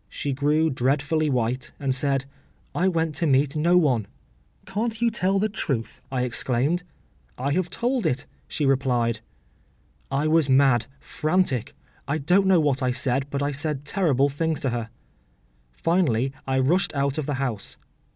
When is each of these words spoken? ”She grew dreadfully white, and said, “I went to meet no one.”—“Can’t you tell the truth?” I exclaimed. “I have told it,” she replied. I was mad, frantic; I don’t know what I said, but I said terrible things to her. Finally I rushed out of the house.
”She 0.08 0.32
grew 0.32 0.70
dreadfully 0.70 1.28
white, 1.28 1.72
and 1.80 1.92
said, 1.92 2.26
“I 2.72 2.86
went 2.86 3.16
to 3.16 3.26
meet 3.26 3.56
no 3.56 3.76
one.”—“Can’t 3.76 5.02
you 5.02 5.10
tell 5.10 5.40
the 5.40 5.48
truth?” 5.48 6.00
I 6.08 6.22
exclaimed. 6.22 6.84
“I 7.36 7.50
have 7.54 7.68
told 7.68 8.06
it,” 8.06 8.24
she 8.46 8.64
replied. 8.64 9.22
I 10.08 10.28
was 10.28 10.48
mad, 10.48 10.86
frantic; 11.00 11.74
I 12.06 12.18
don’t 12.18 12.46
know 12.46 12.60
what 12.60 12.80
I 12.80 12.92
said, 12.92 13.26
but 13.28 13.42
I 13.42 13.50
said 13.50 13.84
terrible 13.84 14.28
things 14.28 14.60
to 14.60 14.70
her. 14.70 14.88
Finally 15.72 16.32
I 16.46 16.60
rushed 16.60 16.94
out 16.94 17.18
of 17.18 17.26
the 17.26 17.34
house. 17.42 17.76